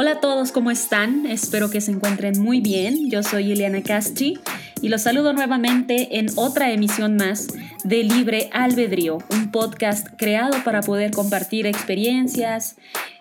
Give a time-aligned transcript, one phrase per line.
[0.00, 1.26] Hola a todos, ¿cómo están?
[1.26, 3.10] Espero que se encuentren muy bien.
[3.10, 4.38] Yo soy Ileana Casti
[4.80, 7.48] y los saludo nuevamente en otra emisión más
[7.82, 12.76] de Libre Albedrío, un podcast creado para poder compartir experiencias,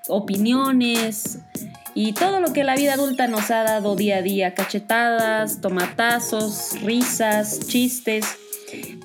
[0.08, 1.40] opiniones
[1.96, 6.80] y todo lo que la vida adulta nos ha dado día a día, cachetadas, tomatazos,
[6.84, 8.38] risas, chistes.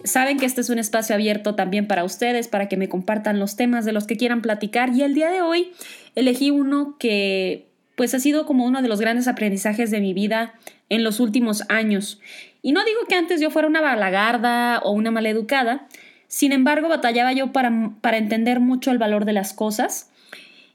[0.05, 3.57] Saben que este es un espacio abierto también para ustedes, para que me compartan los
[3.57, 5.73] temas de los que quieran platicar y el día de hoy
[6.14, 10.54] elegí uno que pues ha sido como uno de los grandes aprendizajes de mi vida
[10.89, 12.21] en los últimos años.
[12.62, 15.86] Y no digo que antes yo fuera una balagarda o una maleducada,
[16.26, 20.11] sin embargo batallaba yo para, para entender mucho el valor de las cosas.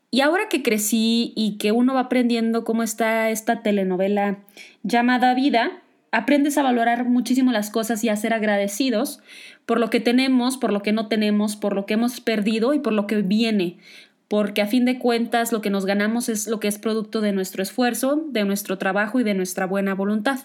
[0.10, 4.38] Y ahora que crecí y que uno va aprendiendo cómo está esta telenovela
[4.84, 9.20] llamada vida, aprendes a valorar muchísimo las cosas y a ser agradecidos
[9.66, 12.80] por lo que tenemos, por lo que no tenemos, por lo que hemos perdido y
[12.80, 13.78] por lo que viene
[14.28, 17.32] porque a fin de cuentas lo que nos ganamos es lo que es producto de
[17.32, 20.40] nuestro esfuerzo, de nuestro trabajo y de nuestra buena voluntad.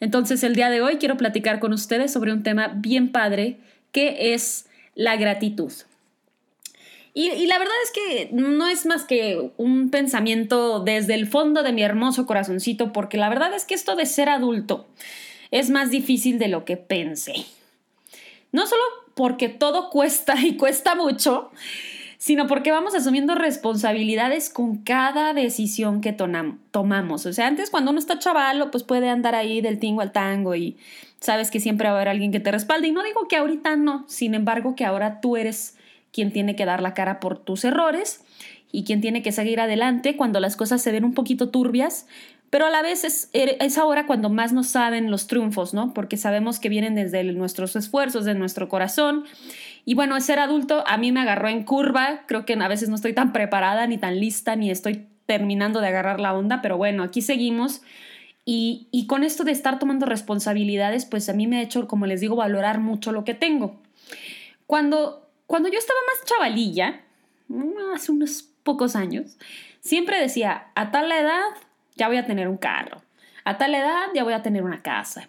[0.00, 3.58] Entonces el día de hoy quiero platicar con ustedes sobre un tema bien padre
[3.92, 5.72] que es la gratitud.
[7.12, 11.72] Y, la verdad es que no es más que un pensamiento desde el fondo de
[11.72, 14.86] mi hermoso corazoncito, porque la verdad es que esto de ser adulto
[15.50, 17.34] es más difícil de lo que pensé.
[18.52, 18.82] No solo
[19.14, 21.50] porque todo cuesta y cuesta mucho,
[22.18, 27.26] sino porque vamos asumiendo responsabilidades con cada decisión que tomamos.
[27.26, 30.54] O sea, antes cuando uno está chavalo, pues puede andar ahí del tingo al tango
[30.54, 30.76] y
[31.18, 32.88] sabes que siempre va a haber alguien que te respalde.
[32.88, 35.76] Y no digo que ahorita no, sin embargo que ahora tú eres
[36.12, 38.24] quien tiene que dar la cara por tus errores
[38.72, 42.06] y quien tiene que seguir adelante cuando las cosas se ven un poquito turbias,
[42.50, 45.94] pero a la vez es, es, ahora cuando más nos saben los triunfos, ¿no?
[45.94, 49.24] Porque sabemos que vienen desde nuestros esfuerzos, de nuestro corazón
[49.84, 52.96] y bueno, ser adulto a mí me agarró en curva, creo que a veces no
[52.96, 57.04] estoy tan preparada ni tan lista ni estoy terminando de agarrar la onda, pero bueno,
[57.04, 57.82] aquí seguimos.
[58.44, 62.06] Y, y con esto de estar tomando responsabilidades, pues a mí me ha hecho, como
[62.06, 63.80] les digo, valorar mucho lo que tengo.
[64.66, 67.00] Cuando, cuando yo estaba más chavalilla,
[67.92, 69.36] hace unos pocos años,
[69.80, 71.42] siempre decía, a tal edad
[71.96, 73.02] ya voy a tener un carro,
[73.42, 75.28] a tal edad ya voy a tener una casa,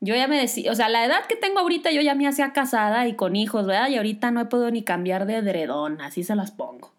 [0.00, 2.54] yo ya me decía, o sea, la edad que tengo ahorita yo ya me hacía
[2.54, 3.90] casada y con hijos, ¿verdad?
[3.90, 6.90] Y ahorita no he podido ni cambiar de edredón, así se las pongo.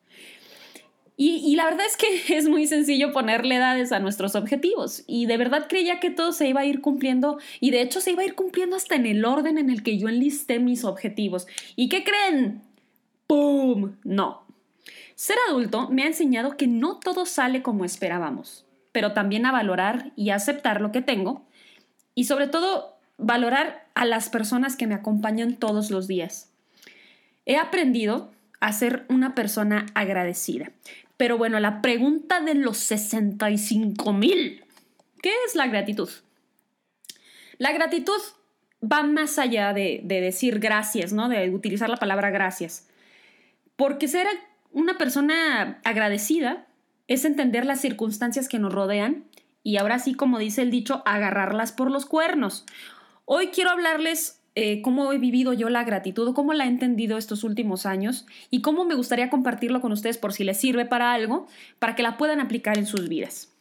[1.21, 2.07] Y, la verdad es que
[2.37, 5.03] es muy sencillo ponerle edades a nuestros objetivos.
[5.05, 7.39] Y de verdad creía que todo se iba a ir cumpliendo.
[7.59, 9.97] Y de hecho se iba a ir cumpliendo hasta en el orden en el que
[9.97, 11.45] yo enlisté mis objetivos.
[11.75, 12.61] ¿Y qué creen?
[13.27, 13.97] ¡Pum!
[14.05, 14.45] No.
[15.15, 20.13] Ser adulto me ha enseñado que no todo sale como esperábamos, pero también a valorar
[20.15, 21.45] y aceptar lo que tengo
[22.15, 26.53] y sobre todo valorar a las personas que me acompañan todos los días.
[27.45, 28.31] He aprendido
[28.61, 30.71] a ser una persona agradecida.
[31.19, 34.63] Pero bueno, la pregunta de los 65 mil,
[35.21, 36.09] ¿qué es la gratitud?
[37.57, 38.21] La gratitud
[38.81, 41.27] va más allá de, de, decir gracias, ¿no?
[41.27, 42.87] De utilizar la palabra gracias.
[43.75, 44.27] Porque ser
[44.71, 46.67] una persona agradecida
[47.09, 49.25] es entender las circunstancias que nos rodean
[49.61, 52.65] y ahora sí, como dice el dicho, agarrarlas por los cuernos.
[53.25, 57.45] Hoy quiero hablarles eh, cómo he vivido yo la gratitud, cómo la he entendido estos
[57.45, 61.47] últimos años y cómo me gustaría compartirlo con ustedes por si les sirve para algo,
[61.79, 63.53] para que la puedan aplicar en sus vidas.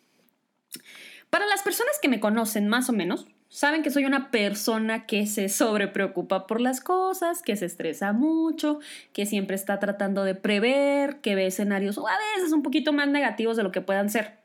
[1.31, 5.29] Para las personas que me conocen más o menos, saben que soy una persona que
[5.29, 8.81] se sobrepreocupa por las cosas, que se estresa mucho,
[9.13, 13.57] que siempre está tratando de prever, que ve escenarios a veces un poquito más negativos
[13.57, 14.41] de lo que puedan ser.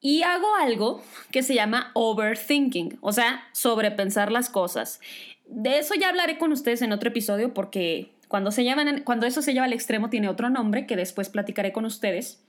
[0.00, 5.00] Y hago algo que se llama overthinking, o sea, sobrepensar las cosas.
[5.46, 8.64] De eso ya hablaré con ustedes en otro episodio porque cuando, se
[9.04, 12.42] cuando eso se lleva al extremo tiene otro nombre que después platicaré con ustedes.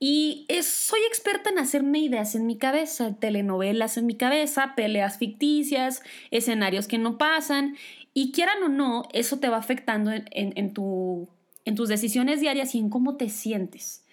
[0.00, 6.02] Y soy experta en hacerme ideas en mi cabeza, telenovelas en mi cabeza, peleas ficticias,
[6.30, 7.76] escenarios que no pasan.
[8.14, 11.28] Y quieran o no, eso te va afectando en, tu,
[11.64, 14.03] en tus decisiones diarias y en cómo te sientes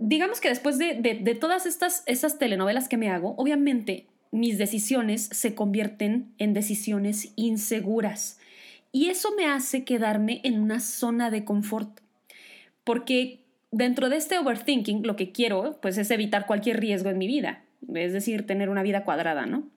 [0.00, 5.54] digamos que después de, todas estas, estas telenovelas que me hago, obviamente mis decisiones se
[5.54, 8.38] convierten en decisiones inseguras.
[8.92, 12.00] Y eso me hace quedarme en una zona de confort.
[12.82, 17.26] Porque dentro de este overthinking lo que quiero pues es evitar cualquier riesgo en mi
[17.26, 17.62] vida,
[17.94, 19.68] es decir, tener una vida cuadrada, ¿no?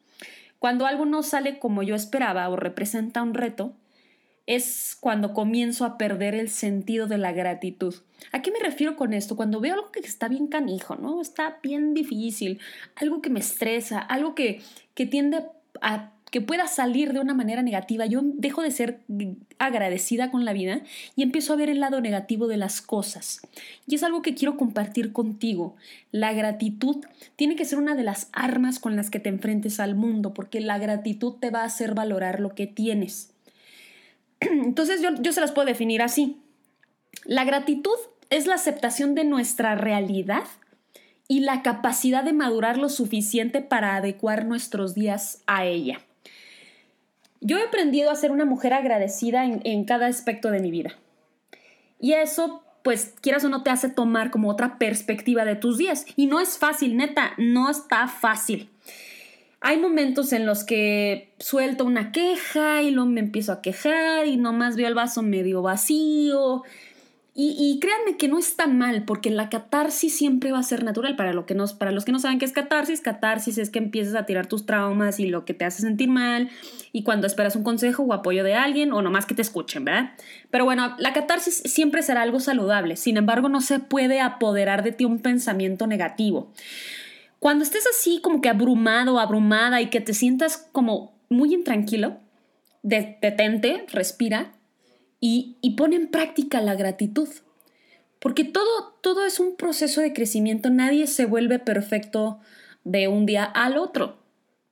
[0.57, 3.73] Cuando algo no sale como yo esperaba o representa un reto,
[4.45, 7.95] es cuando comienzo a perder el sentido de la gratitud.
[8.31, 9.35] ¿A qué me refiero con esto?
[9.35, 11.21] Cuando veo algo que está bien canijo, ¿no?
[11.21, 12.59] Está bien difícil,
[12.95, 14.61] algo que me estresa, algo que,
[14.95, 15.43] que tiende
[15.81, 19.01] a que pueda salir de una manera negativa, yo dejo de ser
[19.59, 20.81] agradecida con la vida
[21.15, 23.41] y empiezo a ver el lado negativo de las cosas.
[23.85, 25.75] Y es algo que quiero compartir contigo.
[26.11, 27.05] La gratitud
[27.35, 30.59] tiene que ser una de las armas con las que te enfrentes al mundo, porque
[30.59, 33.32] la gratitud te va a hacer valorar lo que tienes.
[34.51, 36.41] Entonces yo, yo se las puedo definir así.
[37.25, 37.97] La gratitud
[38.29, 40.43] es la aceptación de nuestra realidad
[41.27, 45.99] y la capacidad de madurar lo suficiente para adecuar nuestros días a ella.
[47.41, 50.95] Yo he aprendido a ser una mujer agradecida en, cada aspecto de mi vida.
[51.99, 56.05] Y eso, pues, quieras o no, te hace tomar como otra perspectiva de tus días.
[56.15, 58.69] Y no es fácil, neta, no está fácil.
[59.65, 64.35] Hay momentos en los que suelto una queja y luego me empiezo a quejar y
[64.35, 66.63] nomás veo el vaso medio vacío
[67.35, 71.15] y, créanme que no está mal, porque la catarsis siempre va a ser natural.
[71.15, 74.13] Para, lo que para los que no saben qué es catarsis, catarsis es que empiezas
[74.13, 76.51] a tirar tus traumas y lo que te hace sentir mal,
[76.91, 80.11] y cuando esperas un consejo o apoyo de alguien, o nomás que te escuchen, ¿verdad?
[80.51, 84.91] Pero bueno, la catarsis siempre será algo saludable, sin embargo, no se puede apoderar de
[84.91, 86.51] ti un pensamiento negativo.
[87.43, 92.15] Cuando estés así, como que abrumado, abrumada y que te sientas como muy intranquilo,
[92.83, 94.53] detente, respira
[95.19, 97.27] y, pone en práctica la gratitud.
[98.19, 102.39] Porque todo, todo es un proceso de crecimiento, nadie se vuelve perfecto
[102.85, 104.19] de un día al otro.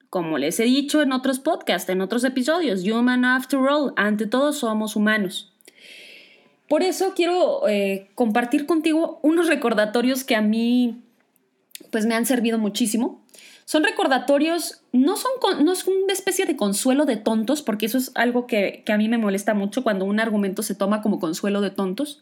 [0.10, 4.54] Como les he dicho en otros podcasts, en otros episodios, human after all, ante todo
[4.54, 5.52] somos humanos.
[6.70, 11.04] Por eso quiero eh, compartir contigo unos recordatorios que a mí
[11.92, 13.22] pues me han servido muchísimo
[13.72, 15.32] son recordatorios, no son
[15.64, 18.98] no es una especie de consuelo de tontos, porque eso es algo que, que a
[18.98, 22.22] mí me molesta mucho cuando un argumento se toma como consuelo de tontos.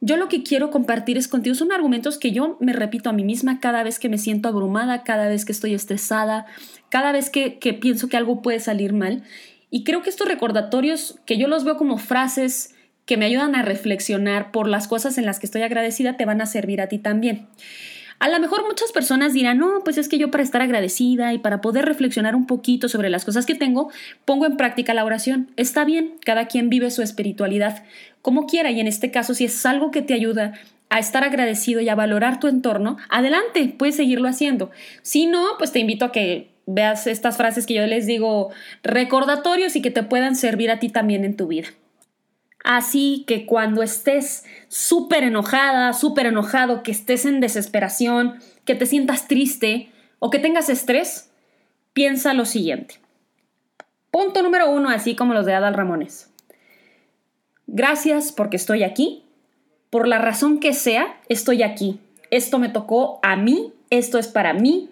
[0.00, 3.24] Yo lo que quiero compartir es contigo son argumentos que yo me repito a mí
[3.24, 6.46] misma cada vez que me siento abrumada, cada vez que estoy estresada,
[6.90, 9.24] cada vez que, que, pienso que algo puede salir mal.
[9.68, 12.74] Y creo que estos recordatorios, que yo los veo como frases
[13.04, 16.40] que me ayudan a reflexionar por las cosas en las que estoy agradecida, te van
[16.40, 17.48] a servir a ti también.
[18.22, 21.38] A lo mejor muchas personas dirán, no, pues es que yo para estar agradecida y
[21.38, 23.90] para poder reflexionar un poquito sobre las cosas que tengo,
[24.24, 25.50] pongo en práctica la oración.
[25.56, 27.82] Está bien, cada quien vive su espiritualidad
[28.20, 30.52] como quiera y en este caso si es algo que te ayuda
[30.88, 34.70] a estar agradecido y a valorar tu entorno, adelante, puedes seguirlo haciendo.
[35.02, 38.50] Si no, pues te invito a que veas estas frases que yo les digo
[38.84, 41.70] recordatorios y que te puedan servir a ti también en tu vida.
[42.64, 49.26] Así que cuando estés súper enojada, súper enojado, que estés en desesperación, que te sientas
[49.26, 51.30] triste o que tengas estrés,
[51.92, 52.96] piensa lo siguiente.
[54.10, 56.30] Punto número uno, así como los de Adal Ramones.
[57.66, 59.24] Gracias porque estoy aquí.
[59.90, 61.98] Por la razón que sea, estoy aquí.
[62.30, 64.90] Esto me tocó a mí, esto es para mí.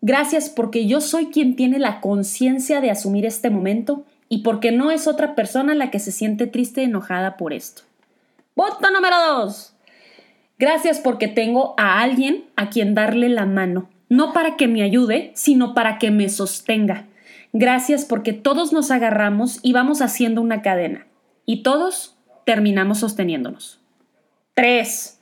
[0.00, 4.90] Gracias porque yo soy quien tiene la conciencia de asumir este momento y porque no
[4.90, 7.82] es otra persona la que se siente triste y enojada por esto.
[8.56, 9.74] Voto número dos.
[10.58, 15.32] Gracias porque tengo a alguien a quien darle la mano, no para que me ayude,
[15.34, 17.04] sino para que me sostenga.
[17.52, 21.06] Gracias porque todos nos agarramos y vamos haciendo una cadena,
[21.44, 23.80] y todos terminamos sosteniéndonos.
[24.54, 25.20] 3.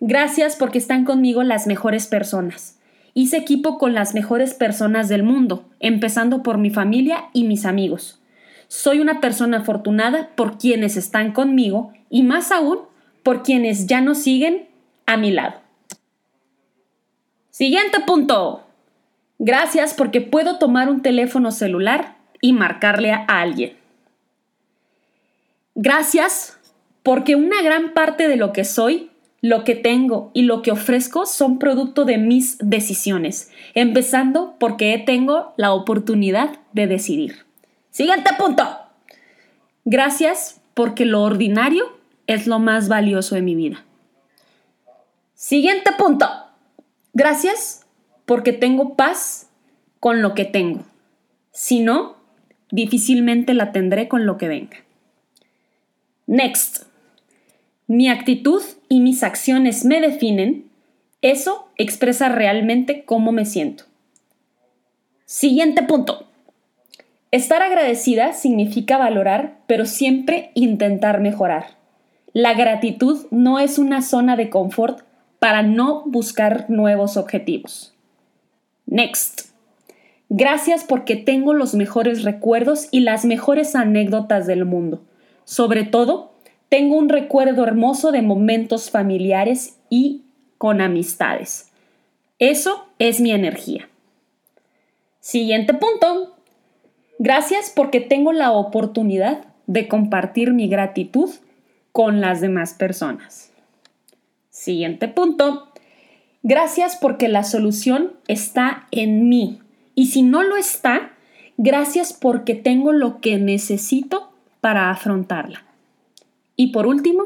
[0.00, 2.78] Gracias porque están conmigo las mejores personas.
[3.14, 8.20] Hice equipo con las mejores personas del mundo, empezando por mi familia y mis amigos.
[8.74, 12.80] Soy una persona afortunada por quienes están conmigo y más aún
[13.22, 14.66] por quienes ya no siguen
[15.06, 15.60] a mi lado.
[17.50, 18.64] Siguiente punto.
[19.38, 23.76] Gracias porque puedo tomar un teléfono celular y marcarle a alguien.
[25.76, 26.58] Gracias
[27.04, 29.08] porque una gran parte de lo que soy,
[29.40, 35.54] lo que tengo y lo que ofrezco son producto de mis decisiones, empezando porque tengo
[35.56, 37.44] la oportunidad de decidir.
[37.94, 38.64] Siguiente punto.
[39.84, 41.96] Gracias porque lo ordinario
[42.26, 43.84] es lo más valioso de mi vida.
[45.36, 46.28] Siguiente punto.
[47.12, 47.86] Gracias
[48.24, 49.48] porque tengo paz
[50.00, 50.84] con lo que tengo.
[51.52, 52.16] Si no,
[52.72, 54.78] difícilmente la tendré con lo que venga.
[56.26, 56.86] Next.
[57.86, 60.68] Mi actitud y mis acciones me definen.
[61.22, 63.84] Eso expresa realmente cómo me siento.
[65.26, 66.26] Siguiente punto.
[67.34, 71.66] Estar agradecida significa valorar, pero siempre intentar mejorar.
[72.32, 75.00] La gratitud no es una zona de confort
[75.40, 77.92] para no buscar nuevos objetivos.
[78.86, 79.48] Next.
[80.28, 85.02] Gracias porque tengo los mejores recuerdos y las mejores anécdotas del mundo.
[85.42, 86.34] Sobre todo,
[86.68, 90.22] tengo un recuerdo hermoso de momentos familiares y
[90.56, 91.72] con amistades.
[92.38, 93.88] Eso es mi energía.
[95.18, 96.34] Siguiente punto.
[97.18, 101.30] Gracias porque tengo la oportunidad de compartir mi gratitud
[101.92, 103.52] con las demás personas.
[104.50, 105.68] Siguiente punto.
[106.42, 109.60] Gracias porque la solución está en mí.
[109.94, 111.12] Y si no lo está,
[111.56, 115.64] gracias porque tengo lo que necesito para afrontarla.
[116.56, 117.24] Y por último,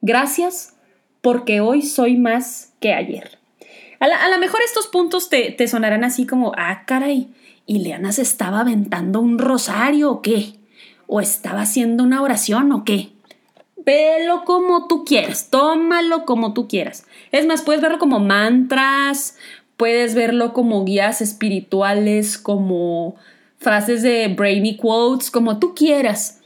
[0.00, 0.76] gracias
[1.20, 3.38] porque hoy soy más que ayer.
[4.00, 7.28] A lo mejor estos puntos te, te sonarán así como, ah, caray,
[7.68, 10.54] ¿y Leana se estaba aventando un rosario o qué?
[11.06, 13.10] ¿O estaba haciendo una oración o qué?
[13.76, 17.06] Velo como tú quieras, tómalo como tú quieras.
[17.30, 19.36] Es más, puedes verlo como mantras,
[19.76, 23.16] puedes verlo como guías espirituales, como
[23.58, 26.40] frases de brainy quotes, como tú quieras.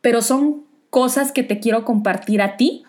[0.00, 2.82] Pero son cosas que te quiero compartir a ti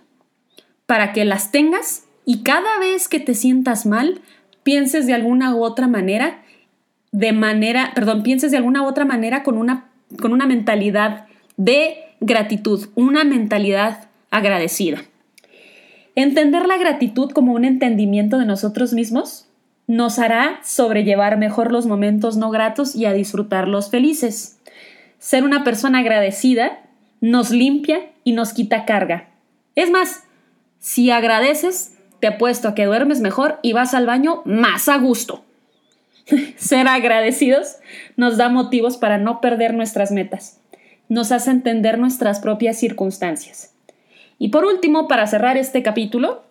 [0.87, 4.21] para que las tengas y cada vez que te sientas mal,
[4.63, 6.38] pienses de alguna u otra manera,
[7.11, 9.89] de manera, perdón, pienses de alguna u otra manera con una,
[10.21, 11.25] con una mentalidad
[11.57, 15.01] de gratitud, una mentalidad agradecida.
[16.15, 19.47] Entender la gratitud como un entendimiento de nosotros mismos
[19.87, 24.59] nos hará sobrellevar mejor los momentos no gratos y a disfrutarlos felices.
[25.17, 26.81] Ser una persona agradecida
[27.21, 29.29] nos limpia y nos quita carga.
[29.75, 30.23] Es más,
[30.79, 35.43] si agradeces, te apuesto a que duermes mejor y vas al baño más a gusto.
[36.57, 37.77] Ser agradecidos
[38.15, 40.59] nos da motivos para no perder nuestras metas.
[41.07, 43.73] Nos hace entender nuestras propias circunstancias.
[44.37, 46.43] Y por último, para cerrar este capítulo,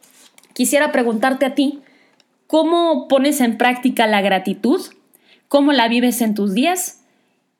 [0.52, 1.80] quisiera preguntarte a ti,
[2.46, 4.80] ¿cómo pones en práctica la gratitud?
[5.48, 7.02] ¿Cómo la vives en tus días?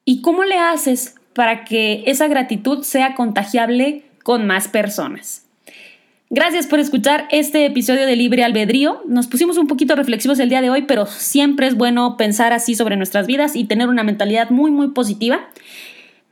[0.05, 5.48] ¿Y cómo le haces para que esa gratitud sea contagiable con más personas?
[6.31, 9.01] Gracias por escuchar este episodio de Libre Albedrío.
[9.07, 12.75] Nos pusimos un poquito reflexivos el día de hoy, pero siempre es bueno pensar así
[12.75, 15.49] sobre nuestras vidas y tener una mentalidad muy, muy positiva.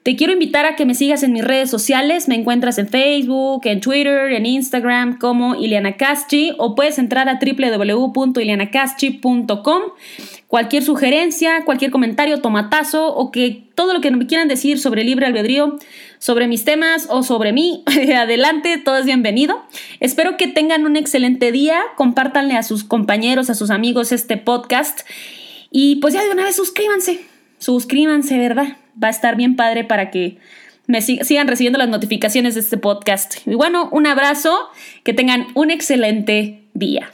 [0.03, 2.29] Te quiero invitar a que me sigas en mis redes sociales.
[2.29, 7.39] Me encuentras en Facebook, en Twitter, en Instagram como Ileana Caschi o puedes entrar a
[7.41, 9.83] www.ilianacaschi.com
[10.49, 15.27] cualquier sugerencia, cualquier comentario, tomatazo o que todo lo que me quieran decir sobre libre
[15.27, 15.79] albedrío,
[16.19, 17.83] sobre mis temas o sobre mí,
[18.17, 19.65] adelante, todo es bienvenido.
[20.01, 25.01] Espero que tengan un excelente día, compártanle a sus compañeros, a sus amigos este podcast
[25.71, 27.21] y pues ya de una vez suscríbanse,
[27.59, 28.77] suscríbanse, ¿verdad?
[29.03, 30.39] Va a estar bien padre para que
[30.87, 33.47] me sigan recibiendo las notificaciones de este podcast.
[33.47, 34.69] Y bueno, un abrazo,
[35.03, 37.11] que tengan un excelente día.